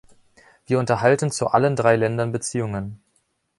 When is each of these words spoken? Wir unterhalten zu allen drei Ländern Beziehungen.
Wir 0.65 0.79
unterhalten 0.79 1.29
zu 1.29 1.49
allen 1.51 1.75
drei 1.75 1.95
Ländern 1.95 2.31
Beziehungen. 2.31 3.03